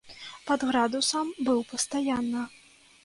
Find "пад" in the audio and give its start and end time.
0.47-0.65